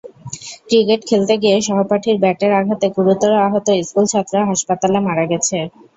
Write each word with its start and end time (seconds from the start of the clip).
Cricket 0.67 1.01
খেলতে 1.09 1.33
গিয়ে 1.41 1.57
সহপাঠীর 1.67 2.17
ব্যাটের 2.23 2.51
আঘাতে 2.59 2.87
গুরুতর 2.95 3.31
আহত 3.45 3.67
স্কুলছাত্র 3.81 4.35
হাসপাতালে 4.49 4.97
মারা 5.07 5.25
গেছে। 5.31 5.57